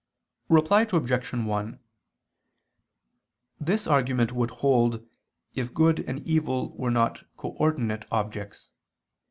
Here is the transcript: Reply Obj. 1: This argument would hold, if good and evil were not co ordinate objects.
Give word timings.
Reply 0.49 0.87
Obj. 0.91 1.29
1: 1.31 1.79
This 3.59 3.85
argument 3.85 4.31
would 4.31 4.49
hold, 4.49 5.07
if 5.53 5.75
good 5.75 5.99
and 6.09 6.25
evil 6.25 6.75
were 6.75 6.89
not 6.89 7.23
co 7.37 7.49
ordinate 7.49 8.05
objects. 8.11 8.71